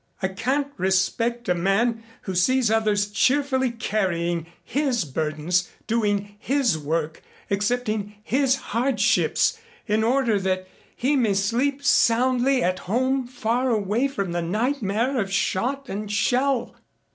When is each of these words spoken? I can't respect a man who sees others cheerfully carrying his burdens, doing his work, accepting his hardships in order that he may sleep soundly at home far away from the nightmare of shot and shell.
I 0.19 0.29
can't 0.29 0.69
respect 0.77 1.47
a 1.47 1.53
man 1.53 2.01
who 2.23 2.33
sees 2.33 2.71
others 2.71 3.11
cheerfully 3.11 3.69
carrying 3.69 4.47
his 4.63 5.05
burdens, 5.05 5.69
doing 5.85 6.37
his 6.39 6.75
work, 6.75 7.21
accepting 7.51 8.15
his 8.23 8.55
hardships 8.73 9.59
in 9.85 10.03
order 10.03 10.39
that 10.39 10.67
he 10.95 11.15
may 11.15 11.35
sleep 11.35 11.83
soundly 11.83 12.63
at 12.63 12.79
home 12.89 13.27
far 13.27 13.69
away 13.69 14.07
from 14.07 14.31
the 14.31 14.41
nightmare 14.41 15.19
of 15.21 15.31
shot 15.31 15.87
and 15.87 16.11
shell. 16.11 16.73